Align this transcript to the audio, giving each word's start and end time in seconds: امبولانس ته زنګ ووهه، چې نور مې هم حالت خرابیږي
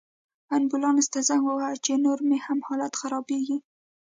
امبولانس 0.55 1.05
ته 1.13 1.19
زنګ 1.27 1.43
ووهه، 1.45 1.81
چې 1.85 1.93
نور 2.05 2.19
مې 2.27 2.37
هم 2.45 2.59
حالت 2.67 2.93
خرابیږي 2.99 3.57